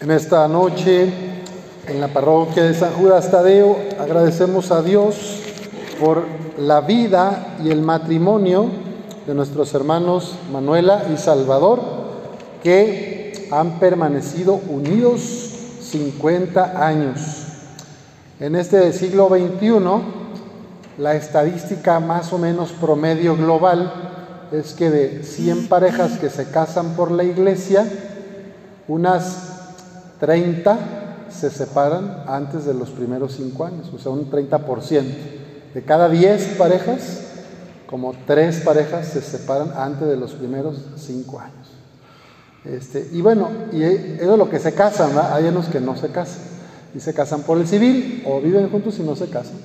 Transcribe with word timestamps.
En 0.00 0.10
esta 0.10 0.48
noche, 0.48 1.08
en 1.86 2.00
la 2.00 2.08
parroquia 2.08 2.64
de 2.64 2.74
San 2.74 2.92
Judas 2.94 3.30
Tadeo, 3.30 3.78
agradecemos 3.98 4.72
a 4.72 4.82
Dios 4.82 5.40
por 6.00 6.24
la 6.58 6.80
vida 6.80 7.56
y 7.62 7.70
el 7.70 7.80
matrimonio 7.80 8.66
de 9.24 9.34
nuestros 9.34 9.72
hermanos 9.72 10.34
Manuela 10.52 11.04
y 11.14 11.16
Salvador, 11.16 11.80
que 12.62 13.48
han 13.52 13.78
permanecido 13.78 14.60
unidos 14.68 15.20
50 15.80 16.84
años. 16.86 17.20
En 18.40 18.56
este 18.56 18.92
siglo 18.92 19.28
XXI, 19.28 19.78
la 20.98 21.14
estadística 21.14 22.00
más 22.00 22.32
o 22.32 22.38
menos 22.38 22.72
promedio 22.72 23.36
global 23.36 23.92
es 24.50 24.74
que 24.74 24.90
de 24.90 25.22
100 25.22 25.68
parejas 25.68 26.18
que 26.18 26.30
se 26.30 26.50
casan 26.50 26.96
por 26.96 27.12
la 27.12 27.22
iglesia, 27.22 27.86
unas 28.88 29.53
30 30.18 30.78
se 31.30 31.50
separan 31.50 32.24
antes 32.26 32.64
de 32.64 32.74
los 32.74 32.90
primeros 32.90 33.34
5 33.34 33.64
años, 33.64 33.90
o 33.94 33.98
sea, 33.98 34.12
un 34.12 34.30
30%. 34.30 35.02
De 35.74 35.82
cada 35.82 36.08
10 36.08 36.56
parejas, 36.56 37.20
como 37.88 38.14
3 38.26 38.60
parejas 38.60 39.08
se 39.08 39.20
separan 39.20 39.72
antes 39.76 40.06
de 40.06 40.16
los 40.16 40.32
primeros 40.32 40.76
5 40.96 41.40
años. 41.40 41.68
Este, 42.64 43.08
y 43.12 43.20
bueno, 43.20 43.48
y 43.72 43.82
eso 43.82 44.32
es 44.32 44.38
lo 44.38 44.48
que 44.48 44.58
se 44.58 44.72
casan, 44.72 45.10
hay 45.32 45.44
unos 45.44 45.66
que 45.66 45.80
no 45.80 45.96
se 45.96 46.08
casan, 46.08 46.40
y 46.94 47.00
se 47.00 47.12
casan 47.12 47.42
por 47.42 47.58
el 47.58 47.66
civil, 47.66 48.22
o 48.26 48.40
viven 48.40 48.70
juntos 48.70 48.98
y 48.98 49.02
no 49.02 49.16
se 49.16 49.28
casan. 49.28 49.56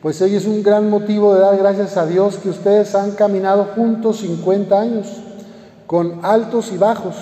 Pues 0.00 0.20
hoy 0.20 0.34
es 0.34 0.44
un 0.44 0.62
gran 0.62 0.90
motivo 0.90 1.34
de 1.34 1.40
dar 1.40 1.56
gracias 1.56 1.96
a 1.96 2.06
Dios 2.06 2.36
que 2.36 2.50
ustedes 2.50 2.94
han 2.94 3.12
caminado 3.12 3.68
juntos 3.74 4.20
50 4.20 4.78
años, 4.78 5.06
con 5.86 6.20
altos 6.24 6.72
y 6.72 6.78
bajos. 6.78 7.14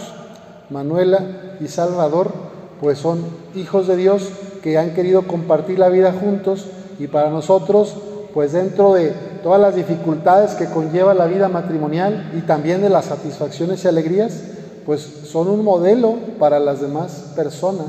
Manuela 0.70 1.56
y 1.60 1.69
Salvador 1.69 2.52
pues 2.82 2.98
son 2.98 3.20
hijos 3.54 3.86
de 3.86 3.96
Dios 3.96 4.28
que 4.60 4.77
han 4.77 4.92
querido 4.92 5.28
compartir 5.28 5.78
la 5.78 5.88
vida 5.88 6.12
juntos 6.12 6.66
y 6.98 7.06
para 7.06 7.30
nosotros, 7.30 7.94
pues 8.34 8.52
dentro 8.52 8.94
de 8.94 9.11
todas 9.44 9.61
las 9.61 9.77
dificultades 9.77 10.55
que 10.55 10.66
conlleva 10.66 11.14
la 11.14 11.27
vida 11.27 11.48
matrimonial 11.48 12.33
y 12.36 12.41
también 12.41 12.83
de 12.83 12.91
las 12.91 13.05
satisfacciones 13.05 13.84
y 13.84 13.88
alegrías, 13.88 14.42
pues 14.84 15.00
son 15.00 15.47
un 15.47 15.62
modelo 15.62 16.16
para 16.41 16.58
las 16.58 16.80
demás 16.80 17.33
personas 17.36 17.86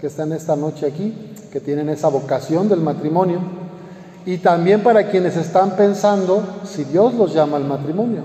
que 0.00 0.06
están 0.06 0.32
esta 0.32 0.56
noche 0.56 0.86
aquí, 0.86 1.34
que 1.52 1.60
tienen 1.60 1.90
esa 1.90 2.08
vocación 2.08 2.70
del 2.70 2.80
matrimonio, 2.80 3.40
y 4.24 4.38
también 4.38 4.82
para 4.82 5.10
quienes 5.10 5.36
están 5.36 5.76
pensando 5.76 6.42
si 6.64 6.84
Dios 6.84 7.12
los 7.12 7.34
llama 7.34 7.58
al 7.58 7.66
matrimonio, 7.66 8.22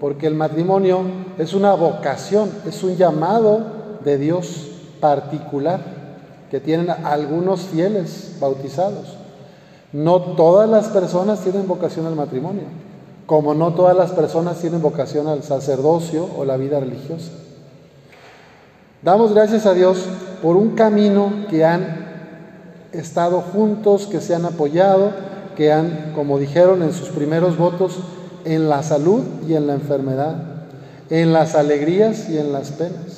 porque 0.00 0.26
el 0.26 0.34
matrimonio 0.34 1.02
es 1.38 1.54
una 1.54 1.72
vocación, 1.74 2.50
es 2.66 2.82
un 2.82 2.96
llamado 2.96 3.60
de 4.04 4.18
Dios 4.18 4.70
particular 5.02 5.80
que 6.48 6.60
tienen 6.60 6.88
algunos 6.90 7.62
fieles 7.62 8.36
bautizados. 8.40 9.16
No 9.92 10.20
todas 10.36 10.70
las 10.70 10.86
personas 10.88 11.40
tienen 11.40 11.66
vocación 11.66 12.06
al 12.06 12.14
matrimonio, 12.14 12.62
como 13.26 13.52
no 13.52 13.74
todas 13.74 13.96
las 13.96 14.12
personas 14.12 14.60
tienen 14.60 14.80
vocación 14.80 15.26
al 15.26 15.42
sacerdocio 15.42 16.28
o 16.38 16.44
la 16.44 16.56
vida 16.56 16.78
religiosa. 16.78 17.32
Damos 19.02 19.34
gracias 19.34 19.66
a 19.66 19.74
Dios 19.74 20.06
por 20.40 20.56
un 20.56 20.76
camino 20.76 21.32
que 21.50 21.64
han 21.64 22.06
estado 22.92 23.40
juntos, 23.40 24.06
que 24.06 24.20
se 24.20 24.36
han 24.36 24.44
apoyado, 24.44 25.10
que 25.56 25.72
han, 25.72 26.12
como 26.14 26.38
dijeron 26.38 26.82
en 26.82 26.92
sus 26.92 27.08
primeros 27.08 27.58
votos, 27.58 27.98
en 28.44 28.68
la 28.68 28.84
salud 28.84 29.22
y 29.48 29.54
en 29.54 29.66
la 29.66 29.74
enfermedad, 29.74 30.36
en 31.10 31.32
las 31.32 31.56
alegrías 31.56 32.28
y 32.28 32.38
en 32.38 32.52
las 32.52 32.70
penas 32.70 33.11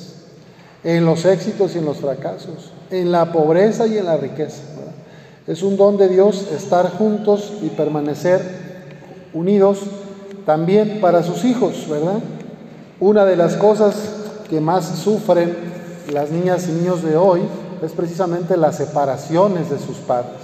en 0.85 1.03
los 1.03 1.25
éxitos 1.25 1.75
y 1.75 1.79
en 1.79 1.85
los 1.85 1.97
fracasos, 1.97 2.71
en 2.91 3.11
la 3.11 3.31
pobreza 3.31 3.87
y 3.87 3.97
en 3.97 4.05
la 4.05 4.17
riqueza. 4.17 4.61
Es 5.47 5.63
un 5.63 5.77
don 5.77 5.97
de 5.97 6.07
Dios 6.07 6.47
estar 6.55 6.91
juntos 6.91 7.53
y 7.61 7.69
permanecer 7.69 8.41
unidos 9.33 9.79
también 10.45 11.01
para 11.01 11.23
sus 11.23 11.43
hijos, 11.43 11.89
¿verdad? 11.89 12.19
Una 12.99 13.25
de 13.25 13.35
las 13.35 13.55
cosas 13.55 13.95
que 14.47 14.61
más 14.61 14.85
sufren 14.99 15.55
las 16.13 16.29
niñas 16.29 16.67
y 16.69 16.71
niños 16.71 17.03
de 17.03 17.17
hoy 17.17 17.41
es 17.83 17.91
precisamente 17.91 18.55
las 18.55 18.77
separaciones 18.77 19.71
de 19.71 19.79
sus 19.79 19.97
padres. 19.97 20.39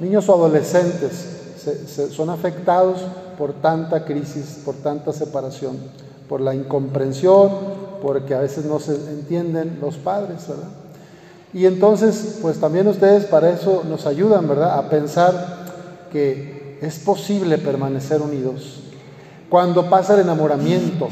Niños 0.00 0.28
o 0.28 0.34
adolescentes 0.34 1.36
son 2.10 2.30
afectados 2.30 3.00
por 3.38 3.52
tanta 3.52 4.04
crisis, 4.04 4.60
por 4.64 4.74
tanta 4.74 5.12
separación, 5.12 5.76
por 6.28 6.40
la 6.40 6.54
incomprensión, 6.54 7.77
porque 8.02 8.34
a 8.34 8.40
veces 8.40 8.64
no 8.64 8.78
se 8.78 8.94
entienden 8.94 9.78
los 9.80 9.96
padres, 9.96 10.46
¿verdad? 10.48 10.68
Y 11.52 11.64
entonces, 11.66 12.38
pues 12.42 12.60
también 12.60 12.86
ustedes 12.88 13.24
para 13.24 13.50
eso 13.50 13.82
nos 13.88 14.06
ayudan, 14.06 14.46
¿verdad? 14.48 14.78
A 14.78 14.90
pensar 14.90 15.58
que 16.12 16.78
es 16.82 16.98
posible 16.98 17.58
permanecer 17.58 18.20
unidos. 18.20 18.80
Cuando 19.48 19.88
pasa 19.88 20.14
el 20.14 20.20
enamoramiento, 20.20 21.08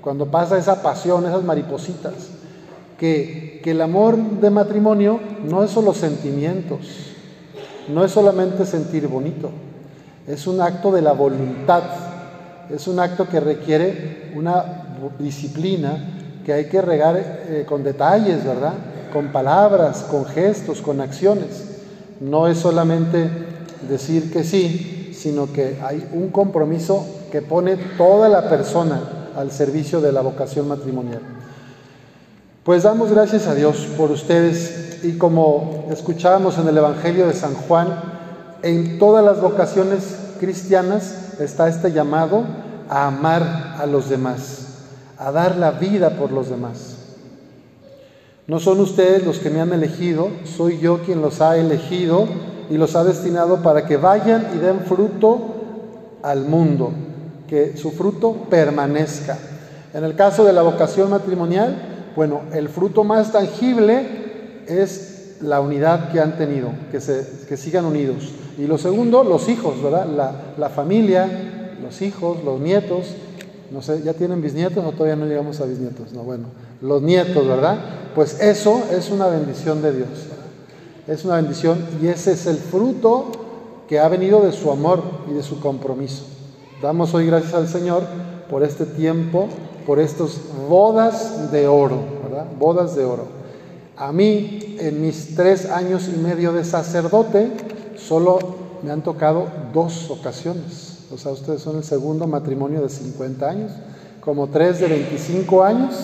cuando 0.00 0.26
pasa 0.26 0.58
esa 0.58 0.82
pasión, 0.82 1.26
esas 1.26 1.44
maripositas, 1.44 2.14
que, 2.98 3.60
que 3.62 3.70
el 3.70 3.80
amor 3.80 4.16
de 4.16 4.50
matrimonio 4.50 5.20
no 5.48 5.62
es 5.62 5.70
solo 5.70 5.94
sentimientos, 5.94 6.80
no 7.88 8.04
es 8.04 8.10
solamente 8.10 8.66
sentir 8.66 9.06
bonito, 9.06 9.50
es 10.26 10.46
un 10.48 10.60
acto 10.60 10.90
de 10.90 11.02
la 11.02 11.12
voluntad, 11.12 11.82
es 12.68 12.88
un 12.88 12.98
acto 12.98 13.28
que 13.28 13.38
requiere 13.38 14.32
una 14.34 14.98
disciplina 15.18 16.17
que 16.48 16.54
hay 16.54 16.64
que 16.64 16.80
regar 16.80 17.14
eh, 17.18 17.66
con 17.68 17.84
detalles, 17.84 18.42
¿verdad? 18.42 18.72
Con 19.12 19.32
palabras, 19.32 20.06
con 20.10 20.24
gestos, 20.24 20.80
con 20.80 21.02
acciones. 21.02 21.82
No 22.20 22.48
es 22.48 22.56
solamente 22.56 23.28
decir 23.86 24.32
que 24.32 24.42
sí, 24.44 25.10
sino 25.12 25.52
que 25.52 25.78
hay 25.84 26.08
un 26.10 26.30
compromiso 26.30 27.06
que 27.30 27.42
pone 27.42 27.76
toda 27.98 28.30
la 28.30 28.48
persona 28.48 29.30
al 29.36 29.52
servicio 29.52 30.00
de 30.00 30.10
la 30.10 30.22
vocación 30.22 30.66
matrimonial. 30.68 31.20
Pues 32.64 32.84
damos 32.84 33.10
gracias 33.10 33.46
a 33.46 33.54
Dios 33.54 33.86
por 33.98 34.10
ustedes 34.10 35.00
y 35.04 35.18
como 35.18 35.84
escuchábamos 35.90 36.56
en 36.56 36.66
el 36.66 36.78
Evangelio 36.78 37.26
de 37.26 37.34
San 37.34 37.52
Juan, 37.52 37.88
en 38.62 38.98
todas 38.98 39.22
las 39.22 39.42
vocaciones 39.42 40.16
cristianas 40.40 41.34
está 41.40 41.68
este 41.68 41.92
llamado 41.92 42.44
a 42.88 43.08
amar 43.08 43.74
a 43.78 43.84
los 43.84 44.08
demás, 44.08 44.67
a 45.18 45.32
dar 45.32 45.56
la 45.56 45.72
vida 45.72 46.10
por 46.10 46.30
los 46.30 46.48
demás. 46.48 46.96
No 48.46 48.60
son 48.60 48.80
ustedes 48.80 49.26
los 49.26 49.38
que 49.38 49.50
me 49.50 49.60
han 49.60 49.72
elegido, 49.72 50.30
soy 50.44 50.78
yo 50.78 51.02
quien 51.02 51.20
los 51.20 51.40
ha 51.40 51.58
elegido 51.58 52.26
y 52.70 52.78
los 52.78 52.96
ha 52.96 53.04
destinado 53.04 53.62
para 53.62 53.84
que 53.84 53.96
vayan 53.96 54.48
y 54.54 54.58
den 54.58 54.80
fruto 54.80 55.38
al 56.22 56.44
mundo, 56.46 56.92
que 57.46 57.76
su 57.76 57.90
fruto 57.90 58.32
permanezca. 58.48 59.36
En 59.92 60.04
el 60.04 60.14
caso 60.14 60.44
de 60.44 60.52
la 60.52 60.62
vocación 60.62 61.10
matrimonial, 61.10 62.12
bueno, 62.16 62.42
el 62.52 62.68
fruto 62.68 63.04
más 63.04 63.32
tangible 63.32 64.06
es 64.66 65.36
la 65.40 65.60
unidad 65.60 66.10
que 66.10 66.20
han 66.20 66.36
tenido, 66.36 66.70
que, 66.90 67.00
se, 67.00 67.26
que 67.48 67.56
sigan 67.56 67.84
unidos. 67.84 68.32
Y 68.58 68.66
lo 68.66 68.78
segundo, 68.78 69.24
los 69.24 69.48
hijos, 69.48 69.82
¿verdad? 69.82 70.06
La, 70.06 70.32
la 70.56 70.68
familia, 70.68 71.28
los 71.82 72.02
hijos, 72.02 72.42
los 72.44 72.60
nietos, 72.60 73.14
no 73.70 73.82
sé, 73.82 74.02
¿ya 74.02 74.14
tienen 74.14 74.40
bisnietos 74.40 74.84
o 74.84 74.92
todavía 74.92 75.16
no 75.16 75.26
llegamos 75.26 75.60
a 75.60 75.66
bisnietos? 75.66 76.12
No, 76.12 76.22
bueno, 76.22 76.46
los 76.80 77.02
nietos, 77.02 77.46
¿verdad? 77.46 77.78
Pues 78.14 78.40
eso 78.40 78.82
es 78.90 79.10
una 79.10 79.26
bendición 79.26 79.82
de 79.82 79.92
Dios. 79.92 80.08
Es 81.06 81.24
una 81.24 81.36
bendición 81.36 81.78
y 82.02 82.06
ese 82.06 82.32
es 82.32 82.46
el 82.46 82.56
fruto 82.56 83.26
que 83.86 83.98
ha 83.98 84.08
venido 84.08 84.42
de 84.42 84.52
su 84.52 84.70
amor 84.70 85.02
y 85.30 85.34
de 85.34 85.42
su 85.42 85.60
compromiso. 85.60 86.24
Damos 86.82 87.12
hoy 87.14 87.26
gracias 87.26 87.54
al 87.54 87.68
Señor 87.68 88.04
por 88.50 88.62
este 88.62 88.86
tiempo, 88.86 89.48
por 89.86 89.98
estas 89.98 90.38
bodas 90.68 91.50
de 91.50 91.66
oro, 91.66 91.98
¿verdad? 92.22 92.46
Bodas 92.58 92.96
de 92.96 93.04
oro. 93.04 93.26
A 93.96 94.12
mí, 94.12 94.76
en 94.78 95.02
mis 95.02 95.34
tres 95.34 95.70
años 95.70 96.08
y 96.08 96.18
medio 96.18 96.52
de 96.52 96.64
sacerdote, 96.64 97.50
solo 97.96 98.38
me 98.82 98.92
han 98.92 99.02
tocado 99.02 99.48
dos 99.74 100.10
ocasiones 100.10 100.97
o 101.12 101.16
sea, 101.16 101.32
ustedes 101.32 101.62
son 101.62 101.76
el 101.76 101.84
segundo 101.84 102.26
matrimonio 102.26 102.82
de 102.82 102.88
50 102.88 103.48
años, 103.48 103.72
como 104.20 104.48
tres 104.48 104.80
de 104.80 104.88
25 104.88 105.64
años 105.64 105.94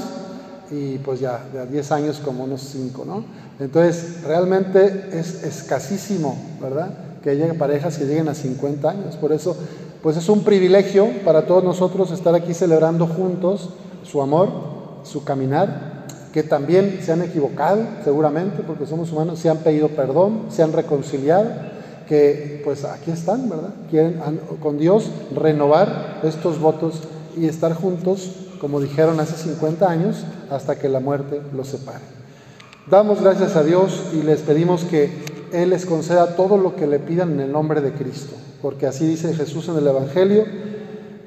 y 0.70 0.98
pues 0.98 1.20
ya 1.20 1.44
de 1.52 1.66
10 1.66 1.92
años 1.92 2.20
como 2.24 2.44
unos 2.44 2.62
5, 2.62 3.04
¿no? 3.04 3.24
Entonces, 3.60 4.22
realmente 4.24 5.10
es 5.12 5.44
escasísimo, 5.44 6.36
¿verdad? 6.60 6.88
Que 7.22 7.36
lleguen 7.36 7.58
parejas 7.58 7.98
que 7.98 8.06
lleguen 8.06 8.28
a 8.28 8.34
50 8.34 8.90
años. 8.90 9.16
Por 9.16 9.32
eso, 9.32 9.56
pues 10.02 10.16
es 10.16 10.28
un 10.28 10.42
privilegio 10.42 11.08
para 11.24 11.46
todos 11.46 11.62
nosotros 11.62 12.10
estar 12.10 12.34
aquí 12.34 12.54
celebrando 12.54 13.06
juntos 13.06 13.70
su 14.02 14.22
amor, 14.22 14.48
su 15.04 15.22
caminar, 15.22 16.04
que 16.32 16.42
también 16.42 17.00
se 17.02 17.12
han 17.12 17.22
equivocado, 17.22 17.82
seguramente, 18.02 18.62
porque 18.66 18.86
somos 18.86 19.12
humanos, 19.12 19.38
se 19.38 19.50
han 19.50 19.58
pedido 19.58 19.88
perdón, 19.88 20.46
se 20.48 20.62
han 20.62 20.72
reconciliado 20.72 21.73
que 22.08 22.60
pues 22.64 22.84
aquí 22.84 23.10
están, 23.10 23.48
¿verdad? 23.48 23.70
Quieren 23.90 24.20
con 24.60 24.78
Dios 24.78 25.10
renovar 25.34 26.20
estos 26.22 26.60
votos 26.60 27.00
y 27.36 27.46
estar 27.46 27.74
juntos, 27.74 28.32
como 28.60 28.80
dijeron 28.80 29.20
hace 29.20 29.36
50 29.36 29.88
años, 29.88 30.24
hasta 30.50 30.78
que 30.78 30.88
la 30.88 31.00
muerte 31.00 31.40
los 31.54 31.68
separe. 31.68 32.04
Damos 32.90 33.22
gracias 33.22 33.56
a 33.56 33.64
Dios 33.64 34.10
y 34.12 34.22
les 34.22 34.40
pedimos 34.40 34.84
que 34.84 35.10
Él 35.52 35.70
les 35.70 35.86
conceda 35.86 36.36
todo 36.36 36.58
lo 36.58 36.76
que 36.76 36.86
le 36.86 36.98
pidan 36.98 37.32
en 37.32 37.40
el 37.40 37.52
nombre 37.52 37.80
de 37.80 37.92
Cristo, 37.92 38.34
porque 38.60 38.86
así 38.86 39.06
dice 39.06 39.34
Jesús 39.34 39.68
en 39.68 39.78
el 39.78 39.86
Evangelio, 39.86 40.44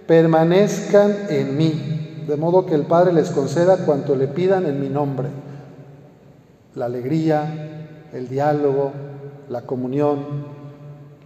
permanezcan 0.08 1.14
en 1.30 1.58
mí, 1.58 2.24
de 2.28 2.36
modo 2.38 2.66
que 2.66 2.76
el 2.76 2.84
Padre 2.84 3.12
les 3.14 3.32
conceda 3.32 3.86
cuanto 3.86 4.16
le 4.16 4.28
pidan 4.28 4.66
en 4.66 4.80
mi 4.80 4.90
nombre, 4.90 5.30
la 6.76 6.86
alegría, 6.86 7.88
el 8.14 8.28
diálogo, 8.28 8.92
la 9.50 9.62
comunión, 9.64 10.57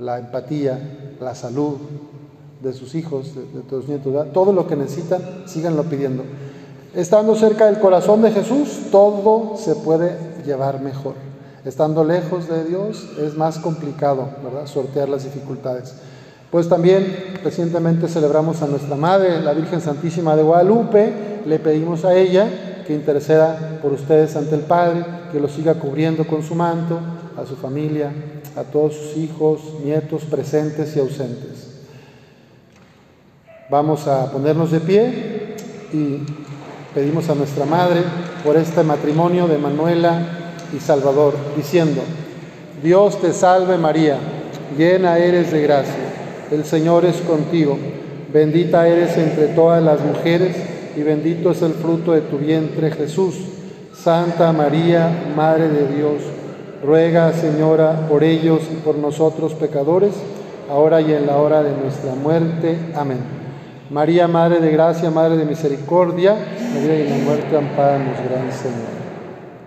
la 0.01 0.17
empatía, 0.17 0.79
la 1.19 1.35
salud 1.35 1.77
de 2.59 2.73
sus 2.73 2.95
hijos, 2.95 3.35
de, 3.35 3.61
todos 3.61 3.85
sus 3.85 3.89
nietos, 3.89 4.33
todo 4.33 4.51
lo 4.51 4.67
que 4.67 4.75
necesitan, 4.75 5.21
síganlo 5.45 5.83
pidiendo. 5.83 6.23
Estando 6.95 7.35
cerca 7.35 7.67
del 7.67 7.79
corazón 7.79 8.21
de 8.21 8.31
Jesús, 8.31 8.87
todo 8.91 9.55
se 9.57 9.75
puede 9.75 10.17
llevar 10.45 10.81
mejor. 10.81 11.13
Estando 11.63 12.03
lejos 12.03 12.49
de 12.49 12.65
Dios 12.65 13.09
es 13.19 13.37
más 13.37 13.59
complicado, 13.59 14.27
¿verdad? 14.43 14.65
Sortear 14.65 15.07
las 15.07 15.23
dificultades. 15.23 15.93
Pues 16.49 16.67
también 16.67 17.35
recientemente 17.43 18.07
celebramos 18.07 18.61
a 18.61 18.67
nuestra 18.67 18.95
Madre, 18.95 19.39
la 19.41 19.53
Virgen 19.53 19.79
Santísima 19.79 20.35
de 20.35 20.43
Guadalupe. 20.43 21.13
Le 21.45 21.59
pedimos 21.59 22.03
a 22.03 22.15
ella 22.15 22.83
que 22.85 22.95
interceda 22.95 23.79
por 23.81 23.93
ustedes 23.93 24.35
ante 24.35 24.55
el 24.55 24.61
Padre, 24.61 25.05
que 25.31 25.39
los 25.39 25.51
siga 25.51 25.75
cubriendo 25.75 26.25
con 26.25 26.41
su 26.43 26.55
manto, 26.55 26.99
a 27.37 27.45
su 27.45 27.55
familia, 27.55 28.11
a 28.55 28.63
todos 28.63 28.95
sus 28.95 29.17
hijos, 29.17 29.59
nietos 29.83 30.23
presentes 30.23 30.95
y 30.95 30.99
ausentes. 30.99 31.71
Vamos 33.69 34.07
a 34.07 34.31
ponernos 34.31 34.71
de 34.71 34.79
pie 34.79 35.55
y 35.93 36.17
pedimos 36.93 37.29
a 37.29 37.35
nuestra 37.35 37.65
Madre 37.65 38.01
por 38.43 38.57
este 38.57 38.83
matrimonio 38.83 39.47
de 39.47 39.57
Manuela 39.57 40.27
y 40.75 40.79
Salvador, 40.79 41.35
diciendo, 41.55 42.01
Dios 42.83 43.21
te 43.21 43.31
salve 43.33 43.77
María, 43.77 44.17
llena 44.77 45.17
eres 45.17 45.51
de 45.51 45.61
gracia, 45.61 46.03
el 46.51 46.65
Señor 46.65 47.05
es 47.05 47.17
contigo, 47.17 47.77
bendita 48.33 48.87
eres 48.87 49.17
entre 49.17 49.47
todas 49.47 49.81
las 49.83 50.01
mujeres 50.01 50.55
y 50.95 51.01
bendito 51.01 51.51
es 51.51 51.61
el 51.61 51.73
fruto 51.73 52.13
de 52.13 52.21
tu 52.21 52.37
vientre 52.37 52.91
Jesús. 52.91 53.35
Santa 53.93 54.51
María, 54.51 55.31
Madre 55.35 55.69
de 55.69 55.95
Dios, 55.95 56.21
ruega 56.83 57.33
Señora 57.33 58.07
por 58.09 58.23
ellos 58.23 58.61
y 58.71 58.75
por 58.75 58.95
nosotros 58.95 59.53
pecadores, 59.53 60.13
ahora 60.69 61.01
y 61.01 61.13
en 61.13 61.27
la 61.27 61.37
hora 61.37 61.63
de 61.63 61.75
nuestra 61.75 62.15
muerte. 62.15 62.77
Amén. 62.95 63.19
María, 63.89 64.27
Madre 64.27 64.61
de 64.61 64.71
Gracia, 64.71 65.11
Madre 65.11 65.37
de 65.37 65.45
Misericordia, 65.45 66.35
María 66.73 66.99
y 66.99 67.09
la 67.09 67.17
muerte, 67.17 67.57
amparanos, 67.57 68.15
Gran 68.29 68.51
Señor. 68.51 69.00